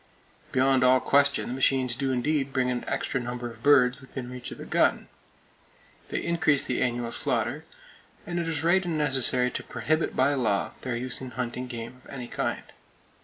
Beyond 0.51 0.83
all 0.83 0.99
question, 0.99 1.47
the 1.49 1.53
machines 1.53 1.93
do 1.93 2.11
indeed 2.11 2.51
bring 2.51 2.71
an 2.71 2.83
extra 2.87 3.19
number 3.21 3.51
of 3.51 3.61
birds 3.61 4.01
within 4.01 4.31
reach 4.31 4.49
of 4.49 4.57
the 4.57 4.65
gun! 4.65 5.09
They 6.09 6.17
increase 6.23 6.63
the 6.63 6.81
annual 6.81 7.11
slaughter; 7.11 7.65
and 8.25 8.39
it 8.39 8.47
is 8.47 8.63
right 8.63 8.83
and 8.83 8.97
necessary 8.97 9.51
to 9.51 9.63
prohibit 9.63 10.15
by 10.15 10.33
law 10.33 10.71
their 10.81 10.95
use 10.95 11.21
in 11.21 11.29
hunting 11.29 11.67
game 11.67 12.01
of 12.03 12.09
any 12.09 12.27
kind. 12.27 12.63